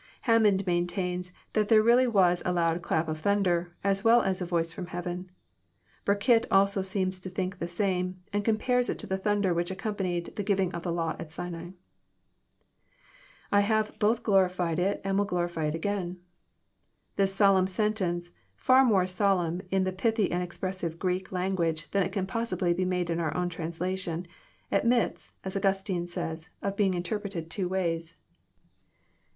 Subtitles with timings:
[0.21, 4.47] Hammond maintains that there really was a loud clap of thunder, as well as a
[4.47, 5.29] voice from heaven.
[6.05, 9.97] Burkitt also seems to think the same, and compares it to the thunder which accompa
[10.03, 11.73] nied the giving of the law at Sinai.
[13.51, 16.17] [7 have both glorified it and will glorify it again/]
[17.15, 18.31] This solemn sentence—
[18.67, 22.85] far more solemn in the pithy and expressive Greek language than it can possibly be
[22.85, 24.25] made in our translation
[24.71, 28.15] admits, as Augustine says, of being Interpreted two ways.